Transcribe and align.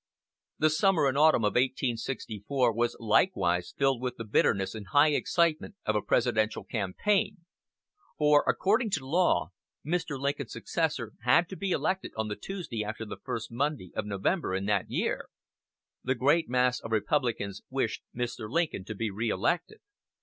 The 0.57 0.71
summer 0.71 1.05
and 1.05 1.15
autumn 1.15 1.43
of 1.43 1.51
1864 1.53 2.73
were 2.73 2.89
likewise 2.99 3.75
filled 3.77 4.01
with 4.01 4.17
the 4.17 4.23
bitterness 4.23 4.73
and 4.73 4.87
high 4.87 5.09
excitement 5.11 5.75
of 5.85 5.95
a 5.95 6.01
presidential 6.01 6.63
campaign; 6.63 7.45
for, 8.17 8.43
according 8.47 8.89
to 8.97 9.05
law, 9.07 9.51
Mr. 9.85 10.19
Lincoln's 10.19 10.53
successor 10.53 11.13
had 11.21 11.47
to 11.49 11.55
be 11.55 11.69
elected 11.69 12.13
on 12.17 12.29
the 12.29 12.35
"Tuesday 12.35 12.83
after 12.83 13.05
the 13.05 13.17
first 13.23 13.51
Monday" 13.51 13.91
of 13.95 14.07
November 14.07 14.55
in 14.55 14.65
that 14.65 14.89
year. 14.89 15.27
The 16.03 16.15
great 16.15 16.49
mass 16.49 16.79
of 16.79 16.91
Republicans 16.91 17.61
wished 17.69 18.01
Mr. 18.15 18.49
Lincoln 18.49 18.83
to 18.85 18.95
be 18.95 19.11
reelected. 19.11 19.81